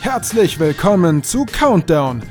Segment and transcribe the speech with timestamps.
[0.00, 2.22] Herzlich willkommen zu Countdown.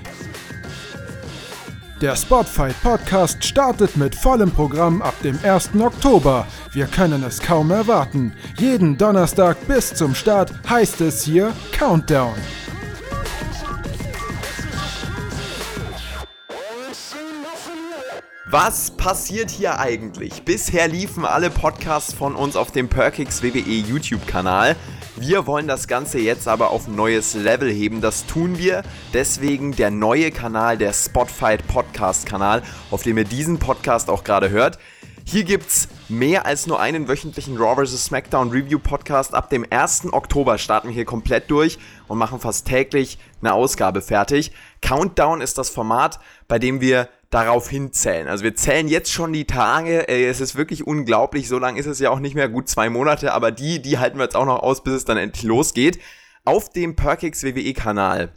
[2.02, 5.76] Der Spotfight Podcast startet mit vollem Programm ab dem 1.
[5.80, 6.48] Oktober.
[6.72, 8.34] Wir können es kaum erwarten.
[8.58, 12.34] Jeden Donnerstag bis zum Start heißt es hier Countdown.
[18.48, 20.42] Was passiert hier eigentlich?
[20.42, 24.76] Bisher liefen alle Podcasts von uns auf dem Perkix WWE YouTube-Kanal.
[25.22, 28.00] Wir wollen das Ganze jetzt aber auf ein neues Level heben.
[28.00, 28.84] Das tun wir.
[29.14, 34.50] Deswegen der neue Kanal, der Spotfight Podcast Kanal, auf dem ihr diesen Podcast auch gerade
[34.50, 34.80] hört.
[35.26, 38.06] Hier gibt's mehr als nur einen wöchentlichen Raw vs.
[38.06, 39.34] SmackDown Review Podcast.
[39.34, 40.14] Ab dem 1.
[40.14, 44.54] Oktober starten wir hier komplett durch und machen fast täglich eine Ausgabe fertig.
[44.82, 48.28] Countdown ist das Format, bei dem wir darauf hinzählen.
[48.28, 50.08] Also wir zählen jetzt schon die Tage.
[50.08, 51.48] Es ist wirklich unglaublich.
[51.48, 52.50] So lang ist es ja auch nicht mehr.
[52.50, 53.34] Gut zwei Monate.
[53.34, 56.00] Aber die, die halten wir jetzt auch noch aus, bis es dann endlich losgeht.
[56.46, 58.32] Auf dem Perkix WWE Kanal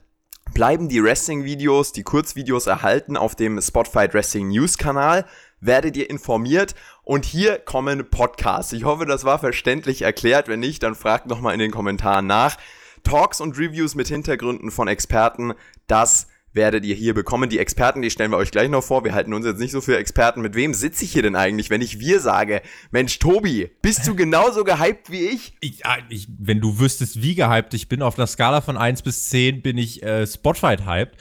[0.53, 5.25] bleiben die Wrestling-Videos, die Kurzvideos erhalten auf dem Spotfight Wrestling News Kanal.
[5.61, 6.75] Werdet ihr informiert
[7.05, 8.73] und hier kommen Podcasts.
[8.73, 10.49] Ich hoffe, das war verständlich erklärt.
[10.49, 12.59] Wenn nicht, dann fragt nochmal in den Kommentaren nach.
[13.05, 15.55] Talks und Reviews mit Hintergründen von Experten,
[15.87, 17.49] das werdet ihr hier bekommen.
[17.49, 19.05] Die Experten, die stellen wir euch gleich noch vor.
[19.05, 20.41] Wir halten uns jetzt nicht so für Experten.
[20.41, 22.63] Mit wem sitze ich hier denn eigentlich, wenn ich wir sage?
[22.91, 25.55] Mensch, Tobi, bist du genauso gehypt wie ich?
[25.61, 29.03] ich, ah, ich wenn du wüsstest, wie gehypt ich bin, auf einer Skala von 1
[29.03, 31.17] bis 10 bin ich äh, Spotfight hyped.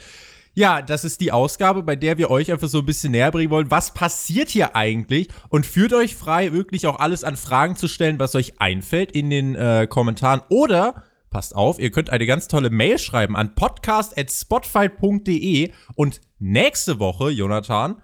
[0.54, 3.50] Ja, das ist die Ausgabe, bei der wir euch einfach so ein bisschen näher bringen
[3.50, 3.70] wollen.
[3.70, 5.28] Was passiert hier eigentlich?
[5.48, 9.30] Und führt euch frei, wirklich auch alles an Fragen zu stellen, was euch einfällt in
[9.30, 10.42] den äh, Kommentaren.
[10.50, 17.30] Oder passt auf, ihr könnt eine ganz tolle Mail schreiben an podcast.spotfight.de und nächste Woche,
[17.30, 18.00] Jonathan,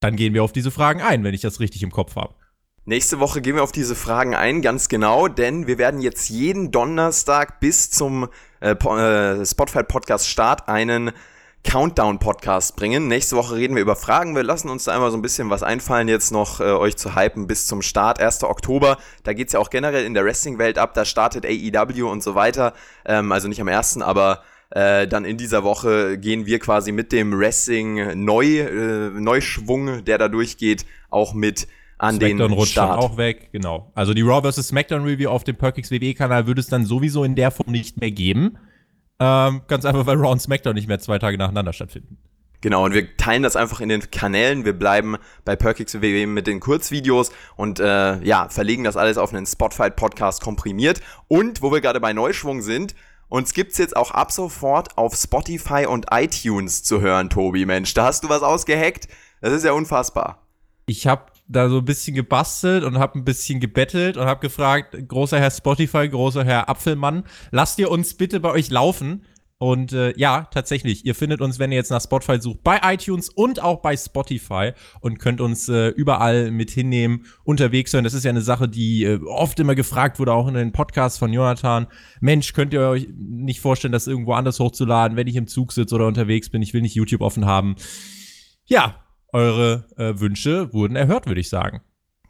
[0.00, 2.34] dann gehen wir auf diese Fragen ein, wenn ich das richtig im Kopf habe.
[2.86, 6.70] Nächste Woche gehen wir auf diese Fragen ein, ganz genau, denn wir werden jetzt jeden
[6.72, 8.28] Donnerstag bis zum
[8.60, 11.12] äh, äh Spotify Podcast Start einen
[11.64, 13.08] Countdown-Podcast bringen.
[13.08, 14.34] Nächste Woche reden wir über Fragen.
[14.34, 17.14] Wir lassen uns da einmal so ein bisschen was einfallen, jetzt noch äh, euch zu
[17.14, 18.44] hypen bis zum Start, 1.
[18.44, 18.98] Oktober.
[19.22, 20.94] Da geht's ja auch generell in der Wrestling-Welt ab.
[20.94, 22.72] Da startet AEW und so weiter.
[23.04, 27.12] Ähm, also nicht am 1., aber äh, dann in dieser Woche gehen wir quasi mit
[27.12, 31.66] dem Wrestling Neu, äh, Neuschwung, der da durchgeht, auch mit
[31.98, 32.90] an Smackdown den rutscht Start.
[32.90, 33.90] dann auch weg, genau.
[33.94, 34.68] Also die Raw vs.
[34.68, 38.00] SmackDown Review auf dem Perkix WWE Kanal würde es dann sowieso in der Form nicht
[38.00, 38.56] mehr geben.
[39.20, 42.16] Ähm, ganz einfach, weil Raw und SmackDown nicht mehr zwei Tage nacheinander stattfinden.
[42.62, 44.64] Genau, und wir teilen das einfach in den Kanälen.
[44.64, 49.32] Wir bleiben bei Perkix WWE mit den Kurzvideos und äh, ja, verlegen das alles auf
[49.32, 51.00] einen Spotfight-Podcast komprimiert.
[51.28, 52.94] Und wo wir gerade bei Neuschwung sind,
[53.28, 57.64] uns gibt's jetzt auch ab sofort auf Spotify und iTunes zu hören, Tobi.
[57.64, 59.08] Mensch, da hast du was ausgeheckt.
[59.40, 60.46] Das ist ja unfassbar.
[60.84, 64.96] Ich habe da so ein bisschen gebastelt und habe ein bisschen gebettelt und habe gefragt,
[65.08, 69.24] großer Herr Spotify, großer Herr Apfelmann, lasst ihr uns bitte bei euch laufen.
[69.62, 73.28] Und äh, ja, tatsächlich, ihr findet uns, wenn ihr jetzt nach Spotify sucht, bei iTunes
[73.28, 78.02] und auch bei Spotify und könnt uns äh, überall mit hinnehmen, unterwegs sein.
[78.02, 81.18] Das ist ja eine Sache, die äh, oft immer gefragt wurde, auch in den Podcasts
[81.18, 81.88] von Jonathan.
[82.20, 85.94] Mensch, könnt ihr euch nicht vorstellen, das irgendwo anders hochzuladen, wenn ich im Zug sitze
[85.94, 86.62] oder unterwegs bin?
[86.62, 87.76] Ich will nicht YouTube offen haben.
[88.64, 88.94] Ja,
[89.32, 91.80] eure äh, Wünsche wurden erhört, würde ich sagen.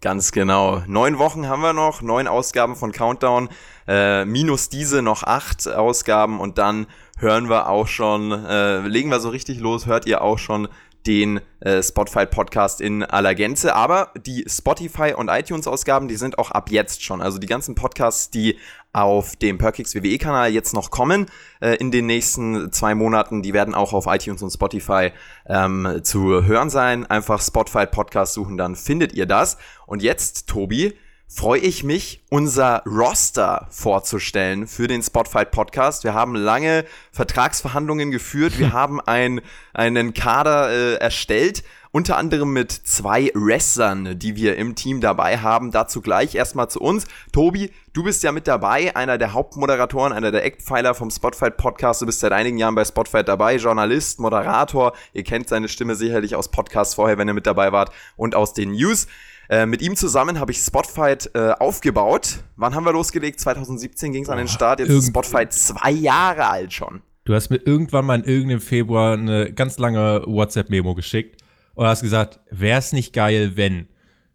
[0.00, 0.82] Ganz genau.
[0.86, 3.50] Neun Wochen haben wir noch, neun Ausgaben von Countdown,
[3.86, 6.86] äh, minus diese noch acht Ausgaben und dann
[7.18, 10.68] hören wir auch schon, äh, legen wir so richtig los, hört ihr auch schon
[11.06, 13.74] den äh, Spotify Podcast in aller Gänze.
[13.74, 17.22] Aber die Spotify und iTunes Ausgaben, die sind auch ab jetzt schon.
[17.22, 18.58] Also die ganzen Podcasts, die
[18.92, 21.26] auf dem Perkix WWE Kanal jetzt noch kommen
[21.60, 25.12] äh, in den nächsten zwei Monaten, die werden auch auf iTunes und Spotify
[25.46, 27.06] ähm, zu hören sein.
[27.06, 29.58] Einfach Spotify Podcast suchen, dann findet ihr das.
[29.86, 30.94] Und jetzt, Tobi,
[31.32, 36.02] freue ich mich, unser Roster vorzustellen für den Spotfight Podcast.
[36.02, 38.58] Wir haben lange Vertragsverhandlungen geführt.
[38.58, 39.40] Wir haben ein,
[39.72, 45.70] einen Kader äh, erstellt, unter anderem mit zwei Wrestlern, die wir im Team dabei haben.
[45.70, 47.06] Dazu gleich erstmal zu uns.
[47.32, 52.02] Tobi, du bist ja mit dabei, einer der Hauptmoderatoren, einer der Eckpfeiler vom Spotfight Podcast.
[52.02, 54.94] Du bist seit einigen Jahren bei Spotfight dabei, Journalist, Moderator.
[55.12, 58.52] Ihr kennt seine Stimme sicherlich aus Podcasts vorher, wenn ihr mit dabei wart und aus
[58.52, 59.06] den News.
[59.50, 62.44] Äh, mit ihm zusammen habe ich Spotfight äh, aufgebaut.
[62.54, 63.40] Wann haben wir losgelegt?
[63.40, 64.78] 2017 ging es an den Start.
[64.78, 67.02] Jetzt ist Spotfight zwei Jahre alt schon.
[67.24, 71.42] Du hast mir irgendwann mal in irgendeinem Februar eine ganz lange WhatsApp-Memo geschickt
[71.74, 73.88] und hast gesagt, wäre es nicht geil, wenn.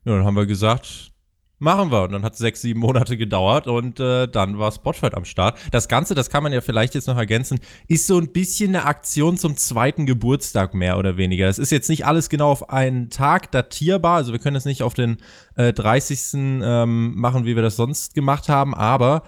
[0.03, 1.13] Ja, dann haben wir gesagt,
[1.57, 2.03] Machen wir.
[2.03, 5.57] Und dann hat es sechs, sieben Monate gedauert und äh, dann war Spotfight am Start.
[5.71, 8.85] Das Ganze, das kann man ja vielleicht jetzt noch ergänzen, ist so ein bisschen eine
[8.85, 11.47] Aktion zum zweiten Geburtstag mehr oder weniger.
[11.47, 14.17] Es ist jetzt nicht alles genau auf einen Tag datierbar.
[14.17, 15.17] Also wir können es nicht auf den
[15.55, 16.33] äh, 30.
[16.33, 19.23] Ähm, machen, wie wir das sonst gemacht haben, aber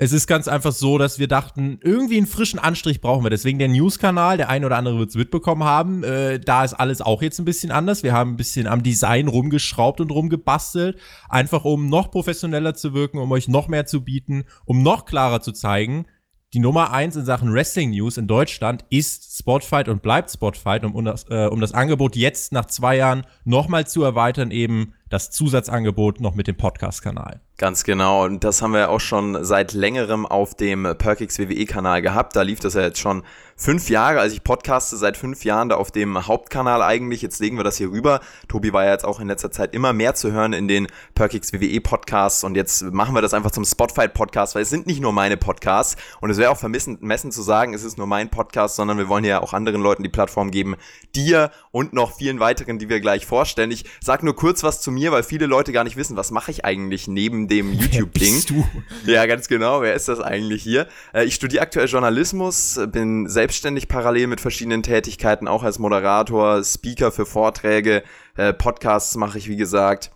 [0.00, 3.30] Es ist ganz einfach so, dass wir dachten, irgendwie einen frischen Anstrich brauchen wir.
[3.30, 6.04] Deswegen der News-Kanal, der eine oder andere wird es mitbekommen haben.
[6.04, 8.04] Äh, da ist alles auch jetzt ein bisschen anders.
[8.04, 11.00] Wir haben ein bisschen am Design rumgeschraubt und rumgebastelt.
[11.28, 15.40] Einfach um noch professioneller zu wirken, um euch noch mehr zu bieten, um noch klarer
[15.40, 16.06] zu zeigen,
[16.54, 20.94] die Nummer eins in Sachen Wrestling News in Deutschland ist Spotfight und bleibt Spotfight, um,
[20.94, 25.30] um, das, äh, um das Angebot jetzt nach zwei Jahren nochmal zu erweitern, eben das
[25.30, 27.42] Zusatzangebot noch mit dem Podcast-Kanal.
[27.58, 28.24] Ganz genau.
[28.24, 32.36] Und das haben wir auch schon seit längerem auf dem Perkix WWE-Kanal gehabt.
[32.36, 33.24] Da lief das ja jetzt schon
[33.56, 34.20] fünf Jahre.
[34.20, 37.20] Also ich podcaste seit fünf Jahren da auf dem Hauptkanal eigentlich.
[37.20, 38.20] Jetzt legen wir das hier rüber.
[38.46, 41.52] Tobi war ja jetzt auch in letzter Zeit immer mehr zu hören in den Perkix
[41.52, 42.44] WWE-Podcasts.
[42.44, 45.96] Und jetzt machen wir das einfach zum Spotfight-Podcast, weil es sind nicht nur meine Podcasts.
[46.20, 49.24] Und es wäre auch vermessen zu sagen, es ist nur mein Podcast, sondern wir wollen
[49.24, 50.76] ja auch anderen Leuten die Plattform geben.
[51.16, 53.72] Dir und noch vielen weiteren, die wir gleich vorstellen.
[53.72, 56.52] Ich sag nur kurz was zu mir, weil viele Leute gar nicht wissen, was mache
[56.52, 58.44] ich eigentlich neben dem YouTube-Ding.
[58.48, 58.66] du?
[59.06, 59.82] Ja, ganz genau.
[59.82, 60.86] Wer ist das eigentlich hier?
[61.12, 67.10] Äh, ich studiere aktuell Journalismus, bin selbstständig parallel mit verschiedenen Tätigkeiten, auch als Moderator, Speaker
[67.10, 68.02] für Vorträge,
[68.36, 70.12] äh, Podcasts mache ich, wie gesagt.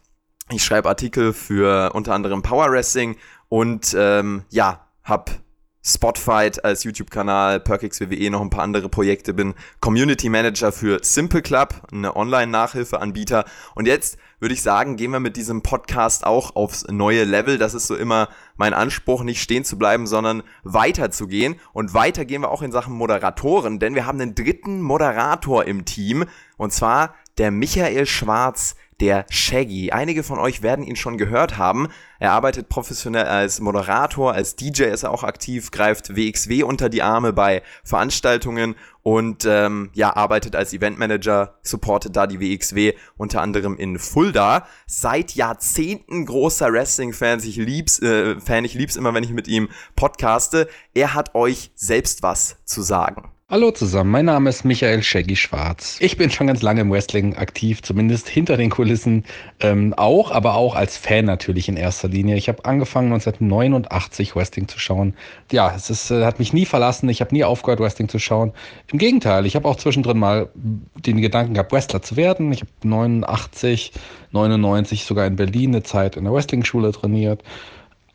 [0.50, 3.16] Ich schreibe Artikel für unter anderem Power Wrestling
[3.48, 5.41] und ähm, ja, hab
[5.84, 11.42] Spotfight als YouTube-Kanal, Perkix WWE, noch ein paar andere Projekte, bin Community Manager für Simple
[11.42, 13.44] Club, eine Online-Nachhilfeanbieter.
[13.74, 17.58] Und jetzt würde ich sagen, gehen wir mit diesem Podcast auch aufs neue Level.
[17.58, 21.56] Das ist so immer mein Anspruch, nicht stehen zu bleiben, sondern weiterzugehen.
[21.72, 25.84] Und weiter gehen wir auch in Sachen Moderatoren, denn wir haben einen dritten Moderator im
[25.84, 26.26] Team.
[26.56, 29.90] Und zwar der Michael Schwarz, der Shaggy.
[29.90, 31.88] Einige von euch werden ihn schon gehört haben.
[32.20, 37.02] Er arbeitet professionell als Moderator, als DJ ist er auch aktiv, greift WXW unter die
[37.02, 43.76] Arme bei Veranstaltungen und ähm, ja, arbeitet als Eventmanager, supportet da die WXW unter anderem
[43.76, 44.68] in Fulda.
[44.86, 49.68] Seit Jahrzehnten großer Wrestling-Fan, ich lieb's, äh, Fan, ich lieb's immer, wenn ich mit ihm
[49.96, 50.68] podcaste.
[50.94, 53.31] Er hat euch selbst was zu sagen.
[53.52, 55.98] Hallo zusammen, mein Name ist Michael Shaggy Schwarz.
[56.00, 59.24] Ich bin schon ganz lange im Wrestling aktiv, zumindest hinter den Kulissen
[59.60, 62.36] ähm, auch, aber auch als Fan natürlich in erster Linie.
[62.36, 65.12] Ich habe angefangen 1989 Wrestling zu schauen.
[65.50, 68.54] Ja, es ist, äh, hat mich nie verlassen, ich habe nie aufgehört Wrestling zu schauen.
[68.90, 72.50] Im Gegenteil, ich habe auch zwischendrin mal den Gedanken gehabt, Wrestler zu werden.
[72.52, 73.92] Ich habe 89,
[74.30, 77.42] 99 sogar in Berlin eine Zeit in der Wrestling-Schule trainiert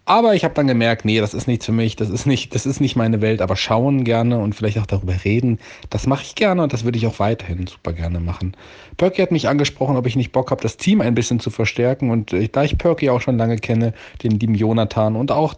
[0.07, 2.65] aber ich habe dann gemerkt, nee, das ist nichts für mich, das ist nicht, das
[2.65, 5.59] ist nicht meine Welt, aber schauen gerne und vielleicht auch darüber reden,
[5.89, 8.55] das mache ich gerne und das würde ich auch weiterhin super gerne machen.
[8.95, 12.09] Perky hat mich angesprochen, ob ich nicht Bock habe, das Team ein bisschen zu verstärken
[12.09, 13.93] und äh, da ich Perky auch schon lange kenne,
[14.23, 15.55] den lieben Jonathan und auch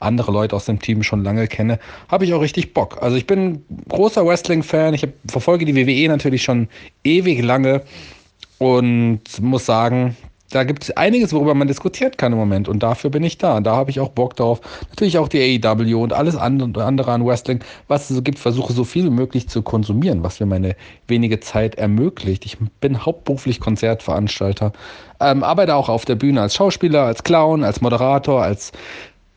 [0.00, 1.78] andere Leute aus dem Team schon lange kenne,
[2.08, 3.00] habe ich auch richtig Bock.
[3.00, 6.68] Also ich bin großer Wrestling-Fan, ich hab, verfolge die WWE natürlich schon
[7.04, 7.82] ewig lange
[8.58, 10.16] und muss sagen,
[10.52, 12.68] da gibt es einiges, worüber man diskutiert kann im Moment.
[12.68, 13.56] Und dafür bin ich da.
[13.56, 14.60] Und da habe ich auch Bock drauf.
[14.90, 18.72] Natürlich auch die AEW und alles andere, andere an Wrestling, was es so gibt, versuche
[18.72, 20.76] so viel wie möglich zu konsumieren, was mir meine
[21.08, 22.44] wenige Zeit ermöglicht.
[22.44, 24.72] Ich bin hauptberuflich Konzertveranstalter,
[25.20, 28.72] ähm, arbeite auch auf der Bühne als Schauspieler, als Clown, als Moderator, als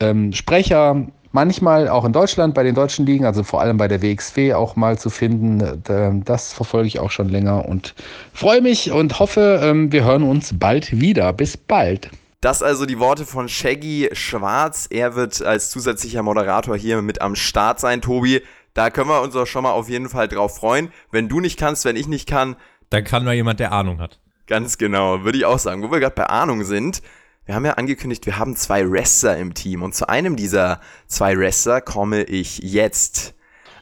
[0.02, 4.02] ähm, Sprecher, manchmal auch in Deutschland bei den deutschen Ligen, also vor allem bei der
[4.02, 5.84] WXW auch mal zu finden.
[6.26, 7.94] Das verfolge ich auch schon länger und
[8.34, 11.32] freue mich und hoffe, ähm, wir hören uns bald wieder.
[11.34, 12.10] Bis bald.
[12.40, 14.88] Das also die Worte von Shaggy Schwarz.
[14.90, 18.42] Er wird als zusätzlicher Moderator hier mit am Start sein, Tobi.
[18.74, 20.90] Da können wir uns doch schon mal auf jeden Fall drauf freuen.
[21.12, 22.56] Wenn du nicht kannst, wenn ich nicht kann.
[22.90, 24.20] Dann kann mal jemand, der Ahnung hat.
[24.48, 25.84] Ganz genau, würde ich auch sagen.
[25.84, 27.02] Wo wir gerade bei Ahnung sind,
[27.46, 31.38] wir haben ja angekündigt, wir haben zwei Wrestler im Team und zu einem dieser zwei
[31.38, 33.34] Wrestler komme ich jetzt.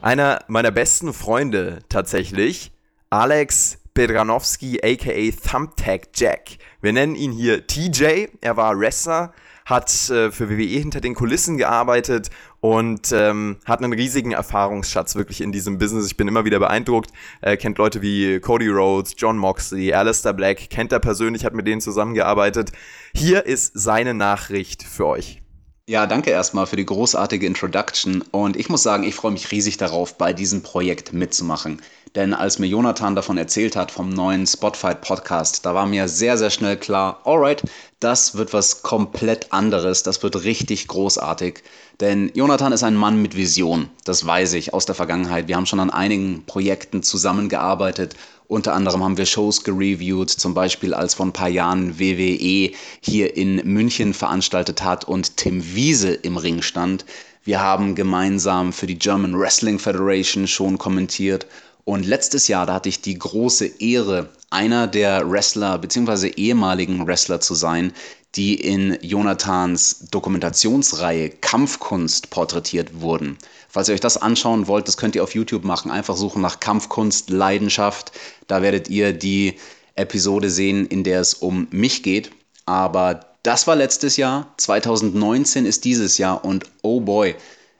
[0.02, 2.72] Einer meiner besten Freunde tatsächlich,
[3.08, 6.58] Alex Bedranowski aka Thumbtack Jack.
[6.82, 9.32] Wir nennen ihn hier TJ, er war Wrestler,
[9.64, 12.30] hat äh, für WWE hinter den Kulissen gearbeitet
[12.60, 16.06] und ähm, hat einen riesigen Erfahrungsschatz wirklich in diesem Business.
[16.06, 17.10] Ich bin immer wieder beeindruckt.
[17.40, 21.66] Er kennt Leute wie Cody Rhodes, John Moxley, Alistair Black, kennt er persönlich, hat mit
[21.66, 22.72] denen zusammengearbeitet.
[23.14, 25.40] Hier ist seine Nachricht für euch.
[25.86, 29.76] Ja, danke erstmal für die großartige Introduction und ich muss sagen, ich freue mich riesig
[29.76, 31.82] darauf, bei diesem Projekt mitzumachen.
[32.14, 36.38] Denn als mir Jonathan davon erzählt hat, vom neuen Spotfight Podcast, da war mir sehr,
[36.38, 37.60] sehr schnell klar, alright,
[37.98, 41.64] das wird was komplett anderes, das wird richtig großartig.
[41.98, 45.48] Denn Jonathan ist ein Mann mit Vision, das weiß ich aus der Vergangenheit.
[45.48, 48.14] Wir haben schon an einigen Projekten zusammengearbeitet.
[48.46, 53.36] Unter anderem haben wir Shows gereviewt, zum Beispiel als vor ein paar Jahren WWE hier
[53.36, 57.04] in München veranstaltet hat und Tim Wiese im Ring stand.
[57.42, 61.46] Wir haben gemeinsam für die German Wrestling Federation schon kommentiert
[61.84, 66.28] und letztes Jahr, da hatte ich die große Ehre, einer der Wrestler bzw.
[66.28, 67.92] ehemaligen Wrestler zu sein,
[68.36, 73.38] die in Jonathans Dokumentationsreihe Kampfkunst porträtiert wurden.
[73.68, 75.90] Falls ihr euch das anschauen wollt, das könnt ihr auf YouTube machen.
[75.90, 78.12] Einfach suchen nach Kampfkunst, Leidenschaft.
[78.48, 79.54] Da werdet ihr die
[79.94, 82.30] Episode sehen, in der es um mich geht.
[82.66, 87.36] Aber das war letztes Jahr, 2019 ist dieses Jahr und oh boy,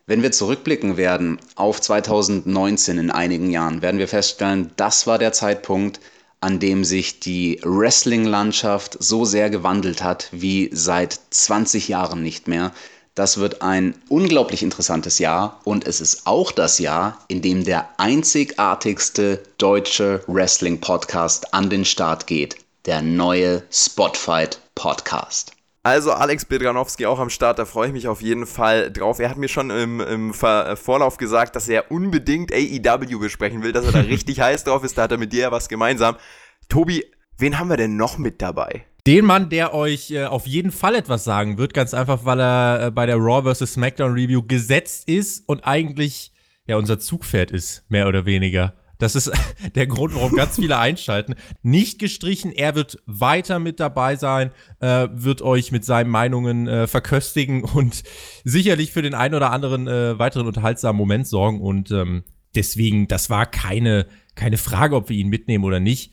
[0.07, 5.33] wenn wir zurückblicken werden auf 2019 in einigen Jahren, werden wir feststellen, das war der
[5.33, 6.01] Zeitpunkt,
[6.41, 12.73] an dem sich die Wrestling-Landschaft so sehr gewandelt hat wie seit 20 Jahren nicht mehr.
[13.15, 17.89] Das wird ein unglaublich interessantes Jahr und es ist auch das Jahr, in dem der
[17.99, 25.53] einzigartigste deutsche Wrestling-Podcast an den Start geht, der neue Spotfight Podcast.
[25.87, 29.19] Also Alex Bedranowski auch am Start, da freue ich mich auf jeden Fall drauf.
[29.19, 33.73] Er hat mir schon im, im äh, Vorlauf gesagt, dass er unbedingt AEW besprechen will,
[33.73, 34.97] dass er da richtig heiß drauf ist.
[34.97, 36.17] Da hat er mit dir ja was gemeinsam.
[36.71, 37.05] Tobi,
[37.37, 38.87] wen haben wir denn noch mit dabei?
[39.07, 42.87] Den Mann, der euch äh, auf jeden Fall etwas sagen wird, ganz einfach, weil er
[42.87, 43.75] äh, bei der Raw vs.
[43.75, 46.33] SmackDown Review gesetzt ist und eigentlich
[46.67, 48.73] ja unser Zugpferd ist, mehr oder weniger.
[49.05, 49.31] Das ist
[49.75, 51.35] der Grund, warum ganz viele einschalten.
[51.63, 56.87] Nicht gestrichen, er wird weiter mit dabei sein, äh, wird euch mit seinen Meinungen äh,
[56.87, 58.03] verköstigen und
[58.45, 61.61] sicherlich für den einen oder anderen äh, weiteren unterhaltsamen Moment sorgen.
[61.61, 64.07] Und ähm, deswegen, das war keine,
[64.37, 66.13] keine Frage, ob wir ihn mitnehmen oder nicht.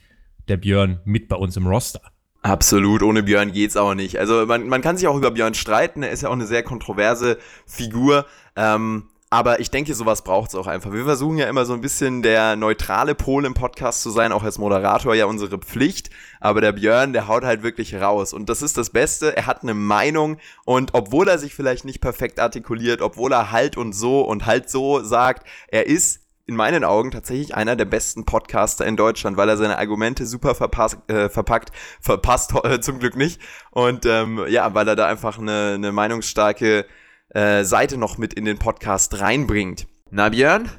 [0.50, 2.02] Der Björn mit bei uns im Roster.
[2.42, 4.18] Absolut, ohne Björn geht's auch nicht.
[4.18, 6.64] Also man, man kann sich auch über Björn streiten, er ist ja auch eine sehr
[6.64, 8.26] kontroverse Figur.
[8.56, 10.92] Ähm, aber ich denke, sowas braucht es auch einfach.
[10.92, 14.44] Wir versuchen ja immer so ein bisschen der neutrale Pol im Podcast zu sein, auch
[14.44, 16.10] als Moderator ja unsere Pflicht.
[16.42, 18.34] Aber der Björn, der haut halt wirklich raus.
[18.34, 19.38] Und das ist das Beste.
[19.38, 23.78] Er hat eine Meinung und obwohl er sich vielleicht nicht perfekt artikuliert, obwohl er halt
[23.78, 28.26] und so und halt so sagt, er ist in meinen Augen tatsächlich einer der besten
[28.26, 31.72] Podcaster in Deutschland, weil er seine Argumente super verpasst, äh, verpackt,
[32.02, 33.40] verpasst äh, zum Glück nicht.
[33.70, 36.86] Und ähm, ja, weil er da einfach eine, eine meinungsstarke
[37.34, 39.88] äh, Seite noch mit in den Podcast reinbringt.
[40.10, 40.70] Na Björn,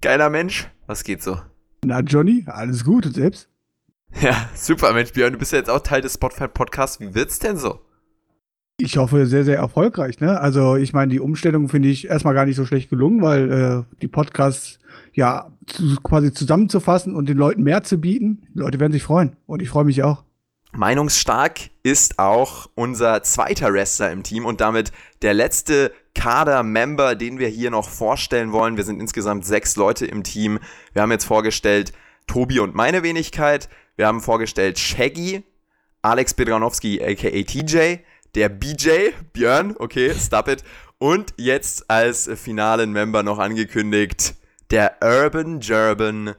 [0.00, 1.38] geiler Mensch, was geht so?
[1.84, 3.48] Na Johnny, alles gut und selbst?
[4.20, 7.00] Ja, super Mensch Björn, du bist ja jetzt auch Teil des Spotify Podcasts.
[7.00, 7.80] Wie wird's denn so?
[8.78, 10.20] Ich hoffe sehr, sehr erfolgreich.
[10.20, 10.38] Ne?
[10.38, 13.96] Also ich meine, die Umstellung finde ich erstmal gar nicht so schlecht gelungen, weil äh,
[14.02, 14.78] die Podcasts
[15.14, 19.36] ja zu, quasi zusammenzufassen und den Leuten mehr zu bieten, die Leute werden sich freuen
[19.46, 20.25] und ich freue mich auch.
[20.76, 24.92] Meinungsstark ist auch unser zweiter Wrestler im Team und damit
[25.22, 28.76] der letzte Kader-Member, den wir hier noch vorstellen wollen.
[28.76, 30.58] Wir sind insgesamt sechs Leute im Team.
[30.92, 31.92] Wir haben jetzt vorgestellt
[32.26, 33.70] Tobi und meine Wenigkeit.
[33.96, 35.44] Wir haben vorgestellt Shaggy,
[36.02, 38.00] Alex Bedranowski aka TJ,
[38.34, 40.62] der BJ, Björn, okay, stop it.
[40.98, 44.34] Und jetzt als finalen Member noch angekündigt,
[44.70, 46.34] der Urban Gerban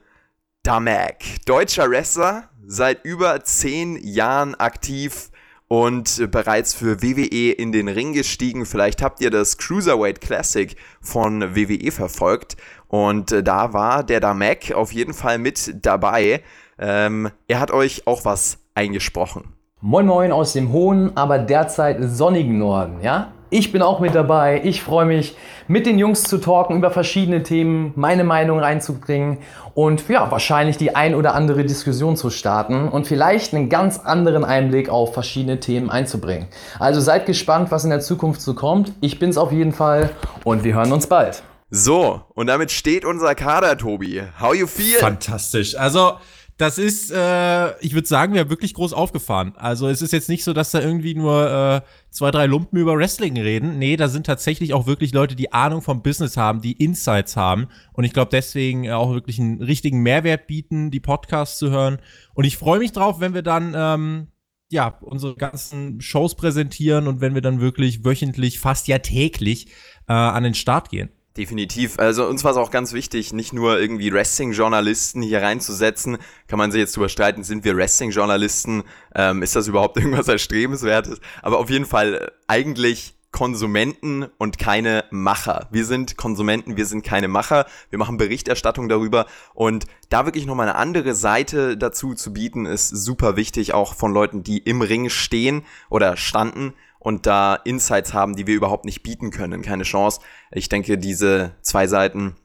[0.62, 1.44] Damek.
[1.46, 5.30] Deutscher Wrestler, seit über zehn Jahren aktiv
[5.68, 8.66] und bereits für WWE in den Ring gestiegen.
[8.66, 12.56] Vielleicht habt ihr das Cruiserweight Classic von WWE verfolgt
[12.86, 16.42] und äh, da war der Damek auf jeden Fall mit dabei.
[16.78, 19.54] Ähm, er hat euch auch was eingesprochen.
[19.80, 23.32] Moin Moin aus dem hohen, aber derzeit sonnigen Norden, ja?
[23.50, 24.60] Ich bin auch mit dabei.
[24.62, 25.34] Ich freue mich,
[25.68, 29.38] mit den Jungs zu talken über verschiedene Themen, meine Meinung reinzubringen
[29.72, 34.44] und ja, wahrscheinlich die ein oder andere Diskussion zu starten und vielleicht einen ganz anderen
[34.44, 36.48] Einblick auf verschiedene Themen einzubringen.
[36.78, 38.92] Also seid gespannt, was in der Zukunft so kommt.
[39.00, 40.10] Ich bin's auf jeden Fall
[40.44, 41.42] und wir hören uns bald.
[41.70, 44.22] So, und damit steht unser Kader, Tobi.
[44.40, 44.98] How you feel?
[44.98, 45.74] Fantastisch.
[45.76, 46.12] Also,
[46.58, 49.54] das ist, äh, ich würde sagen, wir haben wirklich groß aufgefahren.
[49.56, 52.96] Also es ist jetzt nicht so, dass da irgendwie nur äh, zwei, drei Lumpen über
[52.96, 53.78] Wrestling reden.
[53.78, 57.68] Nee, da sind tatsächlich auch wirklich Leute, die Ahnung vom Business haben, die Insights haben.
[57.92, 61.98] Und ich glaube deswegen auch wirklich einen richtigen Mehrwert bieten, die Podcasts zu hören.
[62.34, 64.28] Und ich freue mich drauf, wenn wir dann ähm,
[64.70, 69.68] ja unsere ganzen Shows präsentieren und wenn wir dann wirklich wöchentlich, fast ja täglich
[70.08, 71.10] äh, an den Start gehen.
[71.36, 71.98] Definitiv.
[71.98, 76.18] Also uns war es auch ganz wichtig, nicht nur irgendwie Wrestling-Journalisten hier reinzusetzen.
[76.48, 78.82] Kann man sich jetzt drüber streiten, sind wir Wrestling-Journalisten?
[79.14, 81.20] Ähm, ist das überhaupt irgendwas Erstrebenswertes?
[81.42, 85.68] Aber auf jeden Fall äh, eigentlich Konsumenten und keine Macher.
[85.70, 87.66] Wir sind Konsumenten, wir sind keine Macher.
[87.90, 92.88] Wir machen Berichterstattung darüber und da wirklich nochmal eine andere Seite dazu zu bieten, ist
[92.88, 98.36] super wichtig, auch von Leuten, die im Ring stehen oder standen und da Insights haben,
[98.36, 99.62] die wir überhaupt nicht bieten können.
[99.62, 100.20] Keine Chance.
[100.50, 102.36] Ich denke, diese zwei Seiten,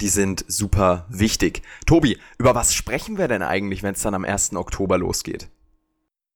[0.00, 1.62] die sind super wichtig.
[1.86, 4.54] Tobi, über was sprechen wir denn eigentlich, wenn es dann am 1.
[4.54, 5.48] Oktober losgeht?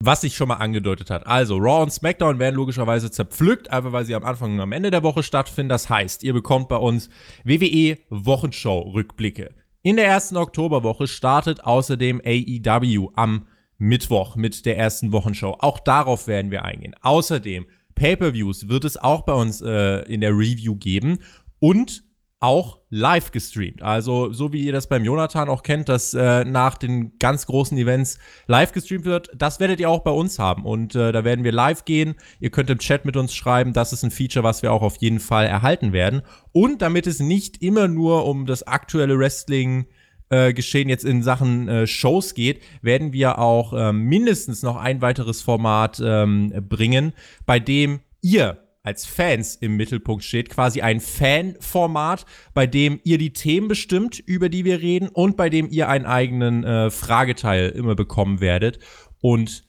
[0.00, 1.26] Was sich schon mal angedeutet hat.
[1.26, 4.92] Also, Raw und SmackDown werden logischerweise zerpflückt, einfach weil sie am Anfang und am Ende
[4.92, 5.70] der Woche stattfinden.
[5.70, 7.08] Das heißt, ihr bekommt bei uns
[7.44, 9.54] WWE Wochenshow-Rückblicke.
[9.82, 13.46] In der ersten Oktoberwoche startet außerdem AEW am
[13.78, 15.56] Mittwoch mit der ersten Wochenshow.
[15.60, 16.94] Auch darauf werden wir eingehen.
[17.00, 21.18] Außerdem Pay-per-Views wird es auch bei uns äh, in der Review geben
[21.60, 22.04] und
[22.40, 23.82] auch live gestreamt.
[23.82, 27.76] Also so wie ihr das beim Jonathan auch kennt, dass äh, nach den ganz großen
[27.76, 30.64] Events live gestreamt wird, das werdet ihr auch bei uns haben.
[30.64, 32.14] Und äh, da werden wir live gehen.
[32.38, 33.72] Ihr könnt im Chat mit uns schreiben.
[33.72, 36.22] Das ist ein Feature, was wir auch auf jeden Fall erhalten werden.
[36.52, 39.86] Und damit es nicht immer nur um das aktuelle Wrestling
[40.30, 45.00] äh, geschehen jetzt in Sachen äh, Shows geht, werden wir auch äh, mindestens noch ein
[45.00, 47.12] weiteres Format ähm, bringen,
[47.46, 53.34] bei dem ihr als Fans im Mittelpunkt steht, quasi ein Fan-Format, bei dem ihr die
[53.34, 57.94] Themen bestimmt, über die wir reden und bei dem ihr einen eigenen äh, Frageteil immer
[57.94, 58.78] bekommen werdet.
[59.20, 59.64] Und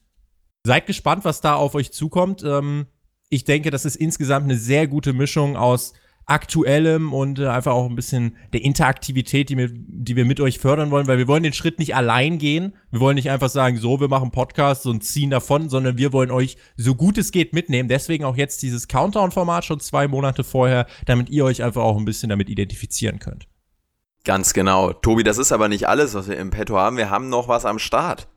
[0.63, 2.43] seid gespannt, was da auf euch zukommt.
[2.43, 2.85] Ähm,
[3.29, 5.93] ich denke, das ist insgesamt eine sehr gute Mischung aus
[6.29, 10.59] Aktuellem und äh, einfach auch ein bisschen der Interaktivität, die wir, die wir mit euch
[10.59, 12.74] fördern wollen, weil wir wollen den Schritt nicht allein gehen.
[12.91, 16.31] Wir wollen nicht einfach sagen, so, wir machen Podcasts und ziehen davon, sondern wir wollen
[16.31, 17.89] euch so gut es geht mitnehmen.
[17.89, 22.05] Deswegen auch jetzt dieses Countdown-Format schon zwei Monate vorher, damit ihr euch einfach auch ein
[22.05, 23.48] bisschen damit identifizieren könnt.
[24.25, 24.93] Ganz genau.
[24.93, 26.98] Tobi, das ist aber nicht alles, was wir im Petto haben.
[26.98, 28.27] Wir haben noch was am Start.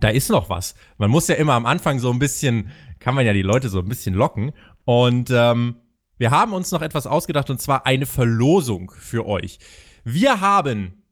[0.00, 0.74] Da ist noch was.
[0.98, 3.78] Man muss ja immer am Anfang so ein bisschen, kann man ja die Leute so
[3.78, 4.52] ein bisschen locken.
[4.84, 5.76] Und ähm,
[6.18, 9.58] wir haben uns noch etwas ausgedacht und zwar eine Verlosung für euch.
[10.04, 11.02] Wir haben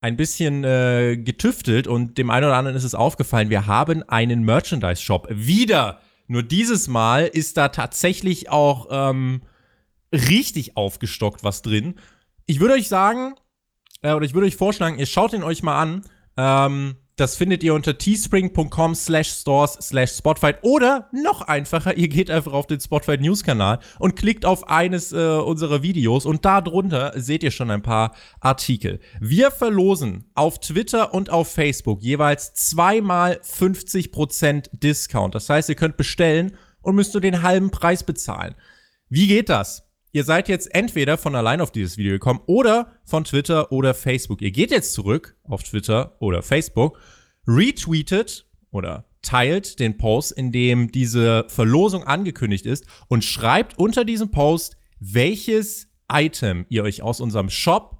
[0.00, 4.44] ein bisschen äh, getüftelt und dem einen oder anderen ist es aufgefallen, wir haben einen
[4.44, 5.28] Merchandise-Shop.
[5.30, 6.00] Wieder.
[6.26, 9.42] Nur dieses Mal ist da tatsächlich auch ähm,
[10.12, 11.94] richtig aufgestockt was drin.
[12.44, 13.34] Ich würde euch sagen,
[14.02, 16.04] äh, oder ich würde euch vorschlagen, ihr schaut ihn euch mal an.
[16.36, 22.30] Ähm, das findet ihr unter teespring.com slash stores slash spotfight oder noch einfacher, ihr geht
[22.30, 26.60] einfach auf den Spotfight News Kanal und klickt auf eines äh, unserer Videos und da
[26.60, 29.00] drunter seht ihr schon ein paar Artikel.
[29.20, 35.34] Wir verlosen auf Twitter und auf Facebook jeweils zweimal 50% Discount.
[35.34, 38.54] Das heißt, ihr könnt bestellen und müsst nur den halben Preis bezahlen.
[39.08, 39.83] Wie geht das?
[40.14, 44.42] Ihr seid jetzt entweder von allein auf dieses Video gekommen oder von Twitter oder Facebook.
[44.42, 47.00] Ihr geht jetzt zurück auf Twitter oder Facebook,
[47.48, 54.30] retweetet oder teilt den Post, in dem diese Verlosung angekündigt ist und schreibt unter diesem
[54.30, 57.98] Post, welches Item ihr euch aus unserem Shop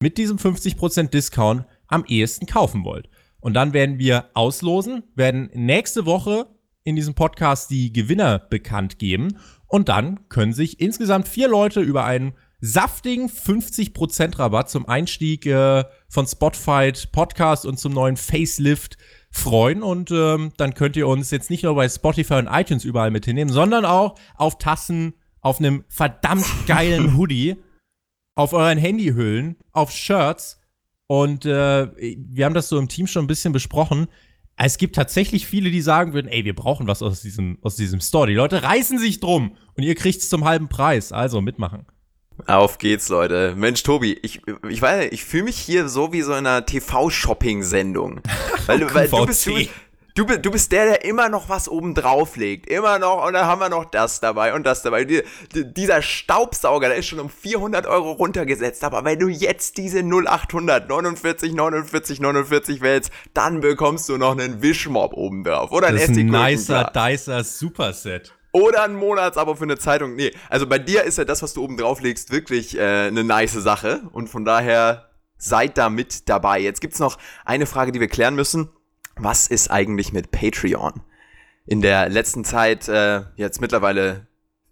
[0.00, 3.08] mit diesem 50% Discount am ehesten kaufen wollt.
[3.40, 6.46] Und dann werden wir auslosen, werden nächste Woche
[6.84, 9.38] in diesem Podcast die Gewinner bekannt geben
[9.72, 15.84] und dann können sich insgesamt vier Leute über einen saftigen 50% Rabatt zum Einstieg äh,
[16.10, 18.98] von Spotfight Podcast und zum neuen Facelift
[19.30, 19.82] freuen.
[19.82, 23.24] Und ähm, dann könnt ihr uns jetzt nicht nur bei Spotify und iTunes überall mit
[23.24, 27.56] hinnehmen, sondern auch auf Tassen, auf einem verdammt geilen Hoodie,
[28.34, 30.60] auf euren Handyhüllen, auf Shirts.
[31.06, 34.06] Und äh, wir haben das so im Team schon ein bisschen besprochen.
[34.56, 38.00] Es gibt tatsächlich viele, die sagen würden, ey, wir brauchen was aus diesem, aus diesem
[38.00, 38.26] Store.
[38.26, 41.12] Die Leute reißen sich drum und ihr kriegt es zum halben Preis.
[41.12, 41.86] Also mitmachen.
[42.46, 43.54] Auf geht's, Leute.
[43.56, 48.20] Mensch, Tobi, ich, ich weiß, ich fühle mich hier so wie so in einer TV-Shopping-Sendung.
[48.66, 49.58] Weil, weil du, bist, du,
[50.14, 52.68] Du, du bist der, der immer noch was oben drauf legt.
[52.68, 55.04] Immer noch, und dann haben wir noch das dabei und das dabei.
[55.04, 55.22] Die,
[55.54, 58.84] die, dieser Staubsauger, der ist schon um 400 Euro runtergesetzt.
[58.84, 64.60] Aber wenn du jetzt diese 0800 49 49 49 wählst, dann bekommst du noch einen
[64.60, 65.70] Wischmob oben drauf.
[65.72, 68.34] Oder ein Das ist ein nicer Dicer Superset.
[68.52, 70.14] Oder ein Monatsabo für eine Zeitung.
[70.14, 73.24] Nee, also bei dir ist ja das, was du oben drauf legst, wirklich äh, eine
[73.24, 74.02] nice Sache.
[74.12, 76.60] Und von daher seid da mit dabei.
[76.60, 78.68] Jetzt gibt's noch eine Frage, die wir klären müssen
[79.22, 81.00] was ist eigentlich mit Patreon?
[81.66, 84.26] In der letzten Zeit, äh, jetzt mittlerweile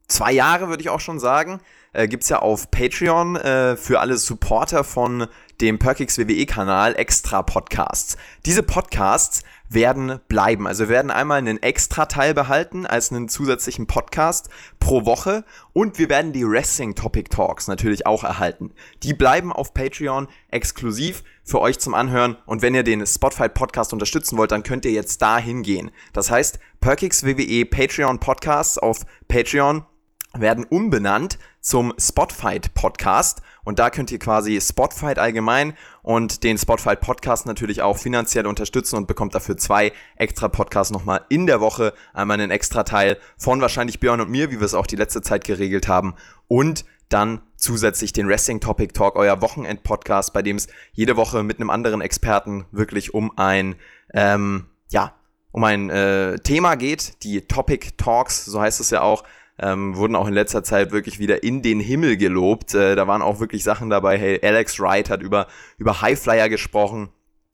[0.08, 1.60] zwei Jahre würde ich auch schon sagen,
[1.92, 5.26] äh, gibt's ja auf Patreon äh, für alle Supporter von
[5.60, 8.16] dem Perkix WWE-Kanal extra Podcasts.
[8.46, 10.66] Diese Podcasts werden bleiben.
[10.66, 14.50] Also werden einmal einen extra Teil behalten als einen zusätzlichen Podcast
[14.80, 18.72] pro Woche und wir werden die Wrestling Topic Talks natürlich auch erhalten.
[19.04, 23.92] Die bleiben auf Patreon exklusiv für euch zum Anhören und wenn ihr den Spotfight Podcast
[23.92, 25.92] unterstützen wollt, dann könnt ihr jetzt da hingehen.
[26.12, 29.84] Das heißt, Perkix WWE Patreon Podcasts auf Patreon
[30.34, 37.00] werden umbenannt zum Spotfight Podcast und da könnt ihr quasi Spotfight allgemein und den Spotfight
[37.00, 41.92] Podcast natürlich auch finanziell unterstützen und bekommt dafür zwei extra Podcasts nochmal in der Woche.
[42.14, 45.22] Einmal einen extra Teil von wahrscheinlich Björn und mir, wie wir es auch die letzte
[45.22, 46.14] Zeit geregelt haben.
[46.48, 51.58] Und dann zusätzlich den Wrestling Topic Talk, euer Wochenend-Podcast, bei dem es jede Woche mit
[51.58, 53.74] einem anderen Experten wirklich um ein,
[54.14, 55.14] ähm, ja,
[55.52, 57.22] um ein äh, Thema geht.
[57.24, 59.24] Die Topic Talks, so heißt es ja auch
[59.60, 62.74] ähm, wurden auch in letzter Zeit wirklich wieder in den Himmel gelobt.
[62.74, 64.18] Äh, da waren auch wirklich Sachen dabei.
[64.18, 65.46] Hey, Alex Wright hat über,
[65.78, 67.10] über Highflyer gesprochen.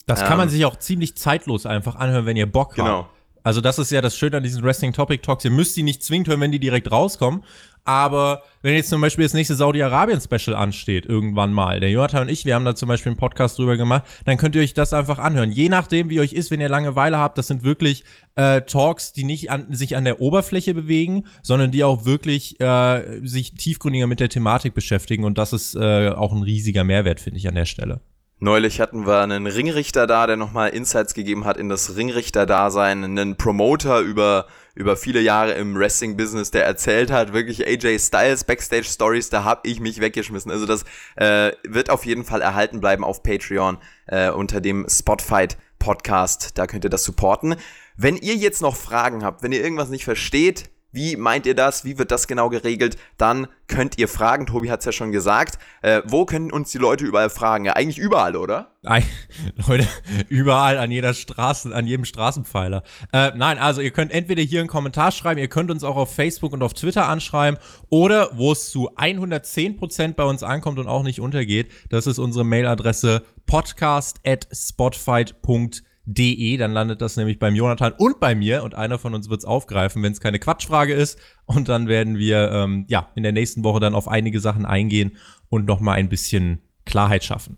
[0.06, 3.08] Das kann man sich auch ziemlich zeitlos einfach anhören, wenn ihr Bock habt.
[3.46, 5.44] Also das ist ja das Schöne an diesen Wrestling Topic Talks.
[5.44, 7.44] Ihr müsst die nicht zwingend hören, wenn die direkt rauskommen.
[7.84, 12.44] Aber wenn jetzt zum Beispiel das nächste Saudi-Arabien-Special ansteht, irgendwann mal, der Jonathan und ich,
[12.44, 15.20] wir haben da zum Beispiel einen Podcast drüber gemacht, dann könnt ihr euch das einfach
[15.20, 15.52] anhören.
[15.52, 18.02] Je nachdem, wie euch ist, wenn ihr Langeweile habt, das sind wirklich
[18.34, 23.20] äh, Talks, die nicht an, sich an der Oberfläche bewegen, sondern die auch wirklich äh,
[23.24, 25.22] sich tiefgründiger mit der Thematik beschäftigen.
[25.22, 28.00] Und das ist äh, auch ein riesiger Mehrwert, finde ich, an der Stelle.
[28.38, 33.36] Neulich hatten wir einen Ringrichter da, der nochmal Insights gegeben hat in das Ringrichter-Dasein, einen
[33.36, 39.44] Promoter über, über viele Jahre im Wrestling-Business, der erzählt hat, wirklich AJ Styles Backstage-Stories, da
[39.44, 40.50] hab ich mich weggeschmissen.
[40.50, 45.56] Also das äh, wird auf jeden Fall erhalten bleiben auf Patreon äh, unter dem Spotfight
[45.78, 47.56] Podcast, da könnt ihr das supporten.
[47.96, 51.84] Wenn ihr jetzt noch Fragen habt, wenn ihr irgendwas nicht versteht, wie meint ihr das?
[51.84, 52.96] Wie wird das genau geregelt?
[53.18, 54.46] Dann könnt ihr fragen.
[54.46, 55.58] Tobi hat es ja schon gesagt.
[55.82, 57.66] Äh, wo können uns die Leute überall fragen?
[57.66, 58.72] Ja, eigentlich überall, oder?
[58.80, 59.04] Nein,
[59.68, 59.86] Leute,
[60.30, 62.82] überall an jeder Straße, an jedem Straßenpfeiler.
[63.12, 66.14] Äh, nein, also ihr könnt entweder hier einen Kommentar schreiben, ihr könnt uns auch auf
[66.14, 71.02] Facebook und auf Twitter anschreiben oder wo es zu 110% bei uns ankommt und auch
[71.02, 77.56] nicht untergeht, das ist unsere Mailadresse podcast at spotfight.de De, dann landet das nämlich beim
[77.56, 80.94] Jonathan und bei mir und einer von uns wird es aufgreifen, wenn es keine Quatschfrage
[80.94, 81.18] ist.
[81.46, 85.16] Und dann werden wir ähm, ja in der nächsten Woche dann auf einige Sachen eingehen
[85.48, 87.56] und nochmal ein bisschen Klarheit schaffen.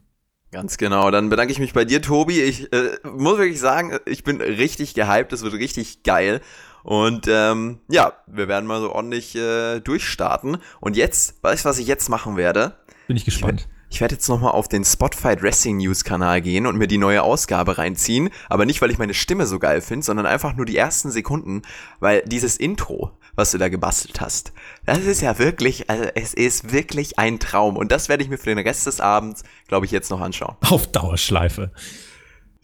[0.50, 1.10] Ganz genau.
[1.10, 2.40] Dann bedanke ich mich bei dir, Tobi.
[2.40, 5.32] Ich äh, muss wirklich sagen, ich bin richtig gehypt.
[5.34, 6.40] Es wird richtig geil.
[6.82, 10.56] Und ähm, ja, wir werden mal so ordentlich äh, durchstarten.
[10.80, 12.78] Und jetzt, weißt du, was ich jetzt machen werde?
[13.08, 13.68] Bin ich gespannt.
[13.68, 16.98] Ich, ich werde jetzt nochmal auf den Spotify Wrestling News Kanal gehen und mir die
[16.98, 18.30] neue Ausgabe reinziehen.
[18.48, 21.62] Aber nicht, weil ich meine Stimme so geil finde, sondern einfach nur die ersten Sekunden,
[22.00, 24.52] weil dieses Intro, was du da gebastelt hast,
[24.84, 27.76] das ist ja wirklich, also es ist wirklich ein Traum.
[27.76, 30.56] Und das werde ich mir für den Rest des Abends, glaube ich, jetzt noch anschauen.
[30.68, 31.72] Auf Dauerschleife.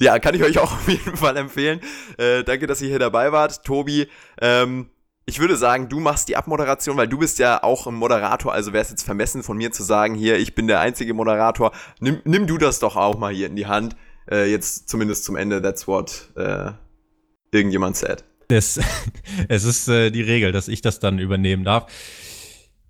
[0.01, 1.81] Ja, kann ich euch auch auf jeden Fall empfehlen.
[2.19, 3.65] Äh, danke, dass ihr hier dabei wart.
[3.65, 4.09] Tobi,
[4.41, 4.91] ähm,
[5.27, 8.73] ich würde sagen, du machst die Abmoderation, weil du bist ja auch ein Moderator, also
[8.73, 11.73] wäre es jetzt vermessen von mir zu sagen, hier, ich bin der einzige Moderator.
[12.01, 13.97] Nimm, nimm du das doch auch mal hier in die Hand.
[14.31, 16.73] Äh, jetzt zumindest zum Ende, that's what äh,
[17.53, 18.25] irgendjemand said.
[18.49, 18.79] Das,
[19.49, 21.91] es ist äh, die Regel, dass ich das dann übernehmen darf.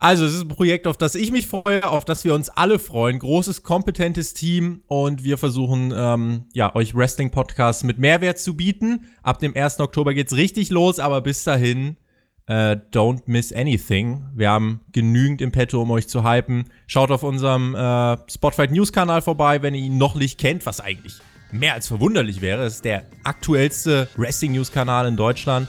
[0.00, 2.78] Also, es ist ein Projekt, auf das ich mich freue, auf das wir uns alle
[2.78, 3.18] freuen.
[3.20, 9.06] Großes, kompetentes Team und wir versuchen, ähm, ja, euch Wrestling-Podcasts mit Mehrwert zu bieten.
[9.22, 9.80] Ab dem 1.
[9.80, 11.96] Oktober geht's richtig los, aber bis dahin
[12.46, 14.26] äh, don't miss anything.
[14.34, 16.64] Wir haben genügend im Petto, um euch zu hypen.
[16.86, 20.80] Schaut auf unserem äh, Spotfight News Kanal vorbei, wenn ihr ihn noch nicht kennt, was
[20.80, 21.20] eigentlich
[21.52, 22.64] mehr als verwunderlich wäre.
[22.64, 25.68] Es ist der aktuellste Wrestling News Kanal in Deutschland.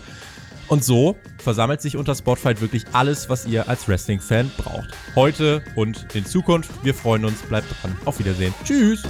[0.68, 4.90] Und so versammelt sich unter Spotfight wirklich alles, was ihr als Wrestling-Fan braucht.
[5.16, 6.72] Heute und in Zukunft.
[6.84, 7.40] Wir freuen uns.
[7.44, 7.96] Bleibt dran.
[8.06, 8.54] Auf Wiedersehen.
[8.64, 9.04] Tschüss.